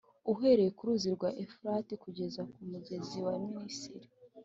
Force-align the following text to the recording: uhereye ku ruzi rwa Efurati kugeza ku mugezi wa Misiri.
uhereye 0.33 0.71
ku 0.77 0.83
ruzi 0.87 1.09
rwa 1.15 1.29
Efurati 1.43 1.93
kugeza 2.03 2.41
ku 2.51 2.59
mugezi 2.71 3.17
wa 3.25 3.33
Misiri. 3.63 4.07